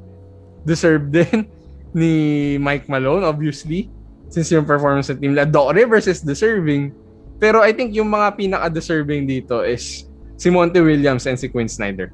[0.63, 1.51] Deserve din
[1.97, 2.13] ni
[2.61, 3.91] Mike Malone obviously
[4.29, 5.35] since yung performance ng team.
[5.51, 6.93] Doc Rivers is deserving.
[7.41, 12.13] Pero I think yung mga pinaka-deserving dito is si Monty Williams and si Quinn Snyder.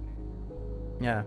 [1.02, 1.26] Yeah.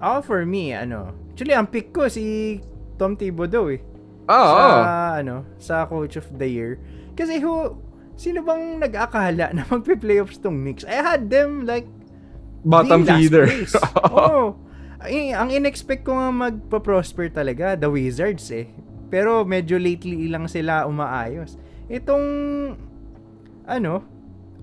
[0.00, 2.58] Ako for me, ano, actually ang pick ko si
[3.00, 3.80] Tom Thibodeau eh.
[4.26, 4.34] Oo.
[4.34, 4.82] sa oo.
[5.22, 6.82] ano, sa coach of the year.
[7.14, 7.78] Kasi who
[8.16, 10.84] sino bang nag-akala na magpe-playoffs tong Knicks?
[10.84, 11.86] I had them like
[12.66, 13.46] Bottom feeder.
[14.10, 14.58] Oo.
[14.98, 18.66] Ay, ang in-expect ko nga magpa-prosper talaga, the Wizards eh.
[19.06, 21.54] Pero medyo lately lang sila umaayos.
[21.86, 22.26] Itong
[23.70, 24.02] ano,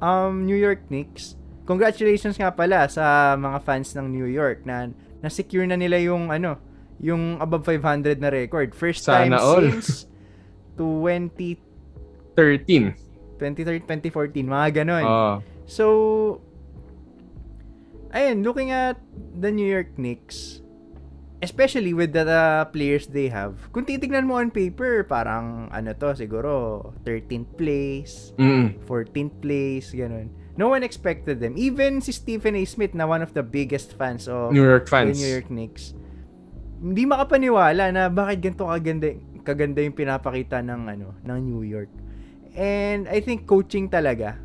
[0.04, 4.92] um, New York Knicks, congratulations nga pala sa mga fans ng New York na
[5.24, 6.60] na-secure na nila yung ano,
[7.00, 8.76] yung above 500 na record.
[8.76, 9.64] First time Sana all.
[9.64, 10.06] since
[10.76, 11.58] 20
[12.36, 12.94] 13.
[13.40, 15.04] 2013, 2014, mga ganon.
[15.04, 15.34] Oo.
[15.66, 15.86] So,
[18.12, 18.98] ayun, looking at
[19.38, 20.60] the New York Knicks,
[21.42, 26.16] especially with the, uh, players they have, kung titignan mo on paper, parang ano to,
[26.16, 26.52] siguro
[27.04, 28.80] 13th place, Mm.
[28.88, 30.32] 14th place, ganun.
[30.54, 31.58] No one expected them.
[31.58, 32.64] Even si Stephen A.
[32.66, 35.18] Smith na one of the biggest fans of New York the fans.
[35.18, 35.98] New York Knicks,
[36.78, 39.10] hindi makapaniwala na bakit ganito kaganda,
[39.42, 41.90] kaganda yung pinapakita ng ano ng New York.
[42.54, 44.38] And I think coaching talaga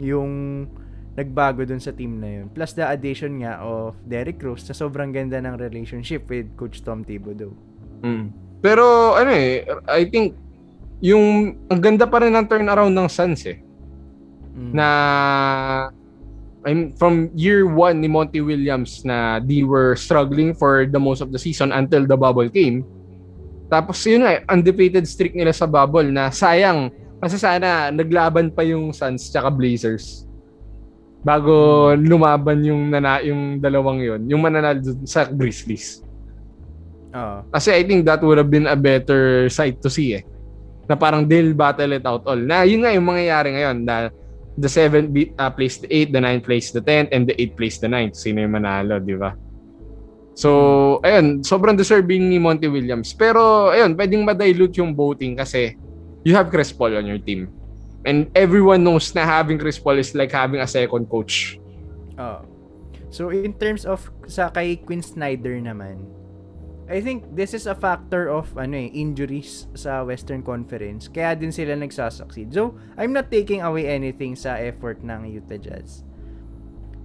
[0.00, 0.64] yung
[1.12, 2.46] nagbago dun sa team na yun.
[2.48, 7.04] Plus the addition nga of Derrick Rose na sobrang ganda ng relationship with Coach Tom
[7.04, 7.52] Thibodeau.
[8.00, 8.32] Mm.
[8.64, 10.36] Pero ano eh, I think
[11.04, 13.60] yung ang ganda pa rin ng turnaround ng Suns eh.
[14.56, 14.72] Mm.
[14.74, 14.88] Na
[16.60, 21.32] I'm from year one ni Monty Williams na they were struggling for the most of
[21.32, 22.84] the season until the bubble came.
[23.72, 28.92] Tapos yun na, undefeated streak nila sa bubble na sayang kasi sana naglaban pa yung
[28.92, 30.28] Suns tsaka Blazers
[31.20, 36.00] bago lumaban yung nana yung dalawang yon yung mananalo sa Grizzlies.
[37.12, 37.44] Oo.
[37.52, 40.24] Kasi I think that would have been a better sight to see eh.
[40.88, 42.40] Na parang they'll battle it out all.
[42.40, 44.08] Na yun nga yung mangyayari ngayon na
[44.60, 47.56] the 7 beat uh, plays the 8, the 9 plays the 10, and the 8
[47.56, 48.12] plays the 9.
[48.12, 49.32] Sino yung manalo, di ba?
[50.36, 53.16] So, ayun, sobrang deserving ni Monty Williams.
[53.16, 55.74] Pero, ayun, pwedeng ma-dilute yung voting kasi
[56.24, 57.48] you have Chris Paul on your team.
[58.04, 61.60] And everyone knows na having Chris Paul is like having a second coach.
[62.16, 62.48] Oo.
[63.10, 66.06] So in terms of sa kay Quinn Snyder naman,
[66.90, 71.06] I think this is a factor of ano eh, injuries sa Western Conference.
[71.06, 72.50] Kaya din sila nagsasucceed.
[72.50, 76.02] So, I'm not taking away anything sa effort ng Utah Jazz.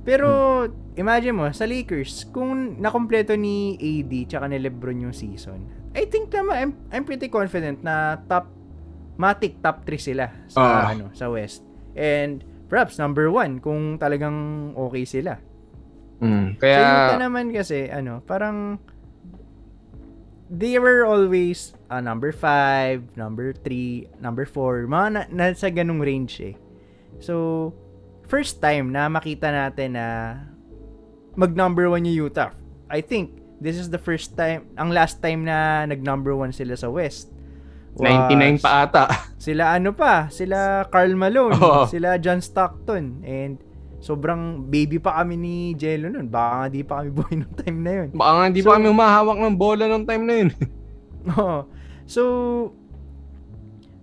[0.02, 0.30] Pero,
[0.66, 0.98] hmm.
[0.98, 6.34] imagine mo, sa Lakers, kung nakompleto ni AD tsaka ni LeBron yung season, I think
[6.34, 8.50] naman, I'm, I'm pretty confident na top,
[9.22, 10.84] matic top 3 sila sa, uh.
[10.94, 11.62] ano, sa West.
[11.94, 15.42] And, perhaps number 1 kung talagang okay sila.
[16.22, 16.80] Mm, kaya...
[16.82, 18.78] Utah naman kasi, ano, parang,
[20.50, 26.42] they were always uh, number 5, number 3, number 4, mga na, nasa ganung range
[26.42, 26.56] eh.
[27.20, 27.74] So,
[28.28, 30.38] first time na makita natin na
[31.34, 32.54] mag number 1 yung Utah.
[32.90, 36.78] I think this is the first time, ang last time na nag number 1 sila
[36.78, 37.34] sa West.
[37.96, 39.06] Was, 99 pa ata.
[39.40, 41.88] Sila ano pa, sila Carl Malone, oh.
[41.88, 43.56] sila John Stockton, and
[44.06, 46.30] sobrang baby pa kami ni Jello nun.
[46.30, 48.10] Baka nga di pa kami buhay nung time na yun.
[48.14, 50.50] Baka nga di so, pa kami umahawak ng bola nung time na yun.
[51.34, 51.66] Oo.
[52.06, 52.22] so,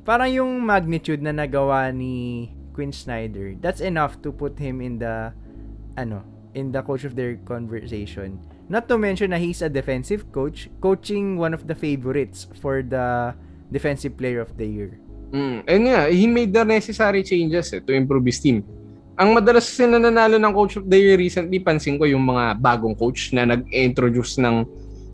[0.02, 5.30] parang yung magnitude na nagawa ni Quinn Snyder, that's enough to put him in the,
[5.94, 6.26] ano,
[6.58, 8.42] in the coach of their conversation.
[8.66, 13.38] Not to mention na he's a defensive coach, coaching one of the favorites for the
[13.70, 14.98] defensive player of the year.
[15.30, 18.66] Mm, and yeah, he made the necessary changes eh, to improve his team
[19.16, 22.96] ang madalas kasi nananalo ng coach of the year recently, pansin ko yung mga bagong
[22.96, 24.64] coach na nag-introduce ng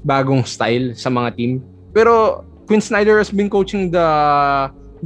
[0.07, 1.53] bagong style sa mga team.
[1.91, 4.07] Pero Quinn Snyder has been coaching the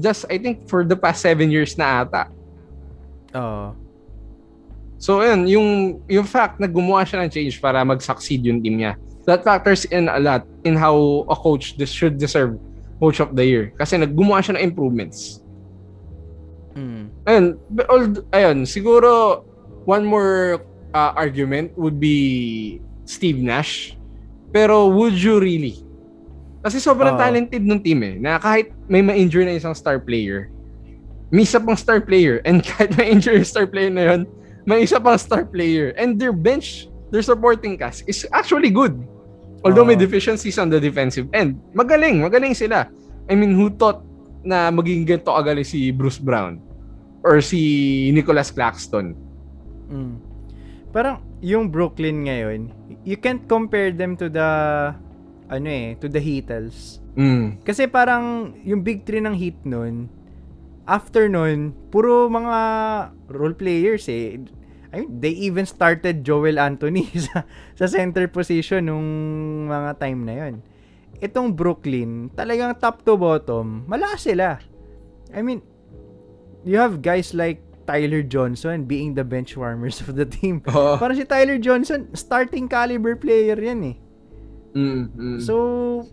[0.01, 2.29] just I think for the past seven years na ata.
[3.33, 3.41] Oo.
[3.43, 3.71] Uh.
[5.03, 5.69] So ayun, yung
[6.07, 8.95] yung fact na gumawa siya ng change para mag-succeed yung team niya.
[9.27, 12.59] That factors in a lot in how a coach this should deserve
[13.03, 15.43] coach of the year kasi naggumawa siya ng improvements.
[16.75, 17.12] Mm.
[17.23, 17.55] Ayun,
[17.87, 18.05] all,
[18.35, 19.43] ayun, siguro
[19.87, 23.95] one more uh, argument would be Steve Nash.
[24.53, 25.81] Pero would you really?
[26.63, 30.51] Kasi sobrang uh, talented ng team eh, na kahit may ma-injure na isang star player,
[31.33, 34.21] may isa pang star player, and kahit may injure yung star player na yun,
[34.67, 35.95] may isa pang star player.
[35.99, 38.95] And their bench, their supporting cast is actually good.
[39.63, 41.59] Although uh, may deficiencies on the defensive end.
[41.71, 42.91] Magaling, magaling sila.
[43.31, 44.03] I mean, who thought
[44.43, 46.72] na maging ganito agali si Bruce Brown
[47.23, 49.15] or si Nicholas Claxton.
[49.91, 50.15] Mm.
[50.93, 52.71] Parang yung Brooklyn ngayon,
[53.03, 54.51] you can't compare them to the
[55.49, 57.01] ano eh, to the Heatles.
[57.17, 57.63] Mm.
[57.65, 60.09] Kasi parang yung big three ng Heat noon,
[60.85, 62.59] after noon, puro mga
[63.33, 64.41] role players eh.
[64.93, 69.09] I mean, they even started Joel Anthony sa, sa center position nung
[69.73, 70.55] mga time na yon
[71.23, 74.59] itong Brooklyn, talagang top to bottom, malakas sila.
[75.31, 75.63] I mean,
[76.65, 80.63] you have guys like Tyler Johnson being the bench warmers of the team.
[80.71, 80.97] Oh.
[80.97, 83.97] Parang si Tyler Johnson, starting caliber player yan eh.
[84.73, 85.43] Mm-hmm.
[85.43, 86.07] So,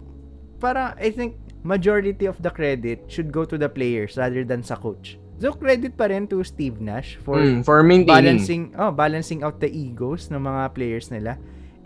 [0.59, 4.75] para I think majority of the credit should go to the players rather than sa
[4.75, 5.19] coach.
[5.39, 9.71] So credit pa rin to Steve Nash for mm, for balancing oh balancing out the
[9.71, 11.39] egos ng mga players nila.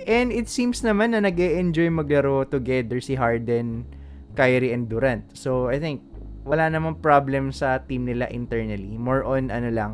[0.04, 3.88] And it seems naman na nag enjoy maglaro together si Harden,
[4.36, 5.32] Kyrie, and Durant.
[5.32, 6.04] So, I think,
[6.44, 8.96] wala namang problem sa team nila internally.
[9.00, 9.92] More on, ano lang,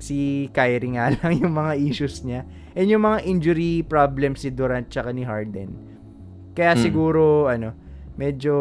[0.00, 2.44] si Kyrie nga lang yung mga issues niya.
[2.76, 5.72] And yung mga injury problems si Durant tsaka ni Harden.
[6.56, 6.82] Kaya hmm.
[6.82, 7.72] siguro, ano,
[8.16, 8.54] medyo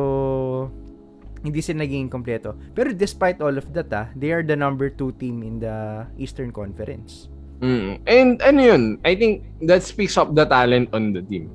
[1.45, 2.58] hindi sila naging kompleto.
[2.73, 6.49] Pero despite all of that, ah, they are the number two team in the Eastern
[6.49, 7.30] Conference.
[7.62, 8.01] Mm.
[8.10, 11.54] And ano yun, I think that speaks of the talent on the team.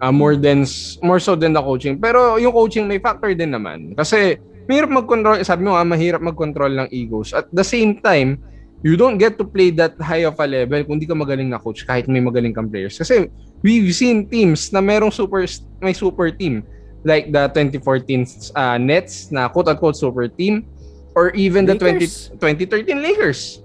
[0.00, 0.64] Uh, more than
[1.04, 2.00] more so than the coaching.
[2.00, 3.92] Pero yung coaching may factor din naman.
[3.92, 7.34] Kasi mahirap mag-control, sabi mo nga, mahirap mag-control ng egos.
[7.34, 8.38] At the same time,
[8.86, 11.58] you don't get to play that high of a level kung di ka magaling na
[11.58, 12.94] coach kahit may magaling kang players.
[12.94, 13.26] Kasi
[13.66, 15.42] we've seen teams na merong super
[15.82, 16.62] may super team
[17.02, 20.64] like the 2014 uh, Nets na quote-unquote super team
[21.12, 22.30] or even Lakers.
[22.38, 23.60] the 20 2013 Lakers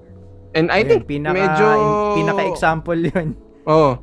[0.56, 1.68] And I think pinaka, medyo...
[2.16, 3.36] Pinaka-example yun.
[3.68, 4.00] Oh.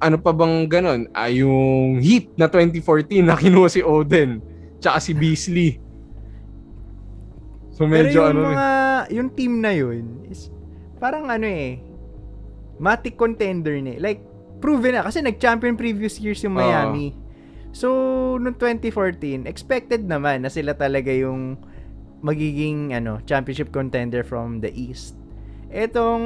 [0.00, 1.04] Ano pa bang ganun?
[1.12, 4.40] Ah, yung Heat na 2014 na kinuha si Oden.
[4.80, 5.76] Tsaka si Beasley.
[7.76, 8.40] So medyo Pero yung ano...
[8.56, 8.68] mga...
[9.12, 10.48] Yung team na yun is
[10.96, 11.78] parang ano eh.
[12.80, 14.00] Matic contender ni.
[14.00, 14.20] Like,
[14.64, 15.04] proven na.
[15.04, 17.12] Kasi nag-champion previous years yung Miami.
[17.12, 17.16] Uh,
[17.72, 17.88] so,
[18.40, 21.56] noong 2014, expected naman na sila talaga yung
[22.24, 25.16] magiging ano championship contender from the East
[25.76, 26.24] etong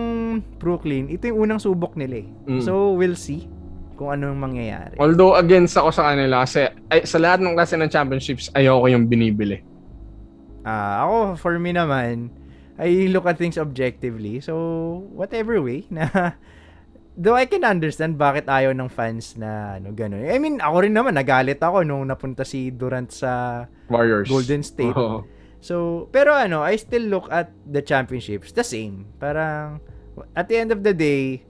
[0.60, 2.28] Brooklyn, ito yung unang subok nila eh.
[2.46, 2.62] Mm.
[2.62, 3.48] So, we'll see
[3.96, 4.96] kung ano yung mangyayari.
[5.00, 9.08] Although, against ako sa kanila kasi ay, sa lahat ng klase ng championships, ayoko yung
[9.08, 9.60] binibili.
[10.64, 12.28] Ah, uh, ako, for me naman,
[12.80, 14.40] I look at things objectively.
[14.40, 14.56] So,
[15.12, 16.36] whatever way na
[17.20, 20.24] though I can understand bakit ayaw ng fans na ano ganun.
[20.24, 24.32] I mean, ako rin naman nagalit ako nung napunta si Durant sa Warriors.
[24.32, 24.96] Golden State.
[24.96, 25.28] Oo.
[25.60, 29.04] So, pero ano, I still look at the championships the same.
[29.20, 29.84] Parang
[30.32, 31.44] at the end of the day,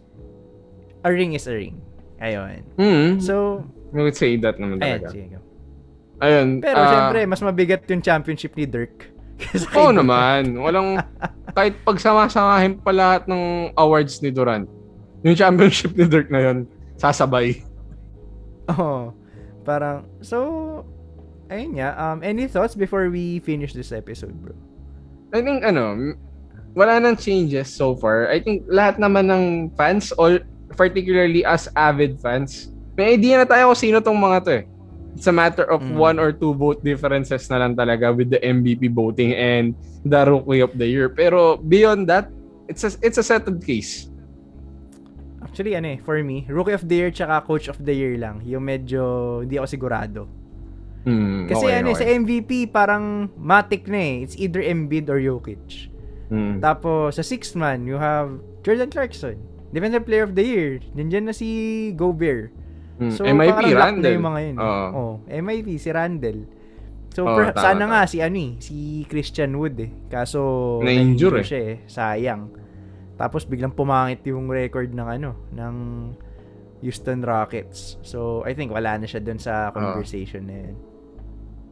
[1.06, 1.78] a ring is a ring.
[2.18, 2.66] Ayun.
[2.74, 3.22] Mm.
[3.22, 3.62] So,
[3.94, 5.14] You would say that naman talaga.
[5.14, 5.38] sige.
[6.20, 6.60] Ayun.
[6.60, 9.08] Pero ah, syempre, mas mabigat yung championship ni Dirk.
[9.76, 9.96] Oo Durant.
[10.04, 10.42] naman.
[10.60, 11.00] Walang,
[11.56, 14.68] kahit pagsama-samahin pa lahat ng awards ni Durant,
[15.24, 16.68] yung championship ni Dirk na yun,
[17.00, 17.64] sasabay.
[18.68, 19.16] Oo.
[19.64, 20.38] Parang, so,
[21.48, 21.96] ayun nga.
[21.96, 24.52] Um, any thoughts before we finish this episode, bro?
[25.32, 26.14] I think, ano,
[26.76, 28.28] wala nang changes so far.
[28.28, 29.44] I think lahat naman ng
[29.74, 30.38] fans, all,
[30.76, 34.64] particularly as avid fans, may idea na tayo kung sino tong mga to eh.
[35.14, 35.98] It's a matter of Mm.
[35.98, 40.62] one or two vote differences na lang talaga with the MVP voting and the Rookie
[40.62, 41.10] of the Year.
[41.10, 42.30] Pero beyond that,
[42.66, 44.06] it's a, it's a settled case.
[45.42, 48.38] Actually, ano eh, for me, Rookie of the Year tsaka Coach of the Year lang.
[48.46, 49.02] Yung medyo,
[49.42, 50.20] hindi ako sigurado.
[51.02, 52.00] Hmm, Kasi okay, ano eh, okay.
[52.04, 54.14] sa MVP, parang matik na eh.
[54.22, 55.90] It's either Embiid or Jokic.
[56.28, 56.60] Hmm.
[56.60, 59.40] Tapos, sa sixth man, you have Jordan Clarkson.
[59.72, 60.78] Defensive Player of the Year.
[60.94, 61.48] Nandiyan na si
[61.96, 62.52] Gobert.
[63.00, 63.12] Hmm.
[63.16, 64.12] So, MIP, parang lock na Randall.
[64.12, 64.56] yung mga yun.
[64.60, 64.88] Oo.
[64.92, 66.38] Oh, MIP, si Randall.
[67.10, 67.90] So, Oo, per- tama, sana tama.
[67.90, 68.76] nga si ano eh, si
[69.08, 69.90] Christian Wood eh.
[70.06, 70.40] Kaso,
[70.84, 71.46] Na-injure eh.
[71.48, 71.76] siya eh.
[71.88, 72.52] Sayang.
[73.16, 75.74] Tapos, biglang pumangit yung record ng ano, ng
[76.80, 77.96] Houston Rockets.
[78.00, 80.76] So, I think wala na siya dun sa conversation na yun.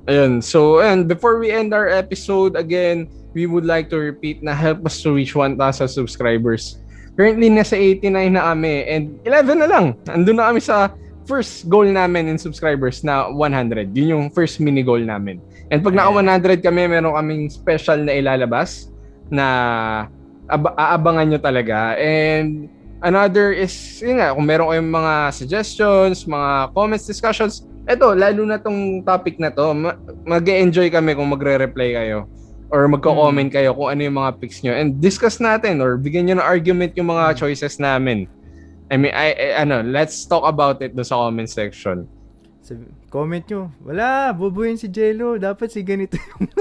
[0.09, 0.33] Ayun.
[0.41, 4.81] So, and before we end our episode, again, we would like to repeat na help
[4.85, 6.81] us to reach 1,000 subscribers.
[7.15, 9.87] Currently, nasa 89 na kami and 11 na lang.
[10.09, 10.89] Andun na kami sa
[11.29, 13.93] first goal namin in subscribers na 100.
[13.93, 15.45] Yun yung first mini goal namin.
[15.69, 18.89] And pag naka 100 kami, meron kaming special na ilalabas
[19.29, 19.47] na
[20.49, 22.01] ab- aabangan nyo talaga.
[22.01, 22.73] And
[23.05, 23.71] another is,
[24.01, 29.37] yun nga, kung meron kayong mga suggestions, mga comments, discussions, eto, lalo na tong topic
[29.37, 32.25] na to, ma- mag-enjoy kami kung magre-reply kayo
[32.69, 36.35] or magko-comment kayo kung ano yung mga picks nyo and discuss natin or bigyan nyo
[36.41, 38.29] ng argument yung mga choices namin.
[38.89, 42.09] I mean, I, I- ano, let's talk about it do sa comment section.
[42.65, 45.37] Sabi- comment nyo, wala, bobo yun si Jello.
[45.37, 46.49] Dapat si ganito yung...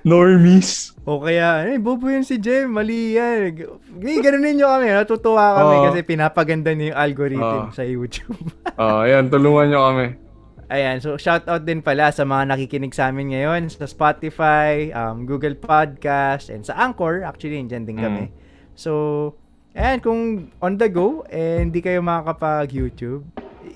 [0.00, 0.96] Normies.
[1.04, 3.52] o kaya, eh, yun si Jem, mali yan.
[3.52, 5.84] G- Ganunin nyo kami, natutuwa kami Oo.
[5.90, 7.74] kasi pinapaganda niyo yung algorithm Oo.
[7.74, 8.38] sa YouTube.
[8.80, 10.06] Oh, ayan, tulungan nyo kami.
[10.72, 15.28] Ayan, so shout out din pala sa mga nakikinig sa amin ngayon sa Spotify, um,
[15.28, 17.20] Google Podcast, and sa Anchor.
[17.28, 18.32] Actually, dyan din kami.
[18.72, 19.36] So,
[19.74, 23.22] ayan, kung on the go, and hindi kayo makakapag-YouTube,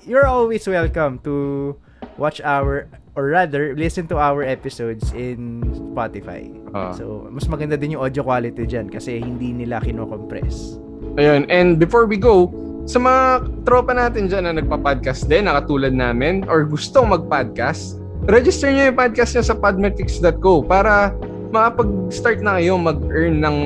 [0.03, 1.75] you're always welcome to
[2.17, 6.51] watch our, or rather, listen to our episodes in Spotify.
[6.75, 6.91] Ah.
[6.91, 10.79] So, mas maganda din yung audio quality dyan kasi hindi nila kinocompress.
[11.15, 12.51] Ayun, and before we go,
[12.85, 17.97] sa mga tropa natin dyan na nagpa-podcast din, nakatulad namin, or gustong mag-podcast,
[18.29, 21.15] register nyo yung podcast nyo sa podmetrics.co para
[21.49, 23.57] makapag-start na kayo mag-earn ng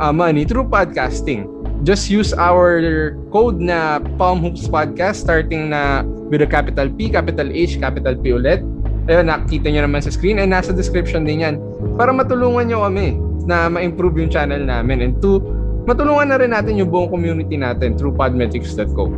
[0.00, 1.46] uh, money through podcasting.
[1.86, 7.46] Just use our code na Palm Hoops Podcast starting na with a capital P, capital
[7.50, 8.62] H, capital P ulit.
[9.08, 11.56] Ayun, nakikita nyo naman sa screen and nasa description din yan
[11.96, 13.16] para matulungan nyo kami
[13.48, 15.40] na ma-improve yung channel namin and to
[15.88, 19.08] matulungan na rin natin yung buong community natin through podmetrics.co.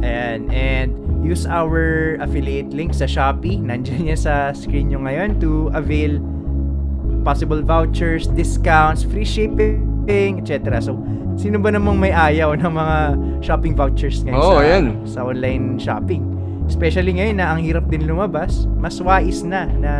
[0.00, 3.60] Ayan, and use our affiliate link sa Shopee.
[3.60, 6.16] Nandiyan yan sa screen nyo ngayon to avail
[7.22, 9.80] possible vouchers, discounts, free shipping,
[10.38, 10.82] etc.
[10.82, 10.98] So,
[11.34, 12.96] sino ba namang may ayaw ng mga
[13.40, 14.84] shopping vouchers ngayon Oo, sa, yan.
[15.06, 16.22] sa online shopping?
[16.66, 19.92] Especially ngayon na ang hirap din lumabas, mas wais na na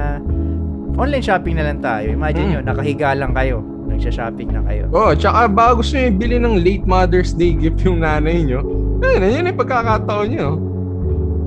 [0.94, 2.10] online shopping na lang tayo.
[2.10, 2.52] Imagine Mm.
[2.52, 4.84] nyo, nakahiga lang kayo, nagsha-shopping na kayo.
[4.90, 8.60] Oh, tsaka baka gusto nyo ibili ng late Mother's Day gift yung nanay nyo,
[9.00, 10.48] ayun, yun yung pagkakataon nyo.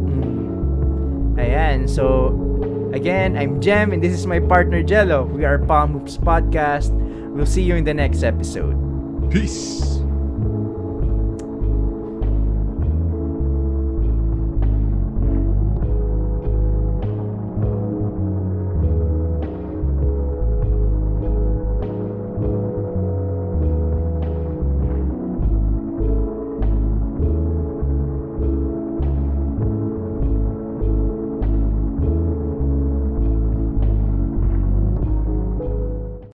[0.05, 0.35] Mm.
[1.37, 2.31] Ayan, so
[2.95, 5.25] again, I'm Jem and this is my partner Jello.
[5.25, 6.91] We are Palm Hoops Podcast.
[7.35, 8.79] We'll see you in the next episode.
[9.29, 10.04] Peace!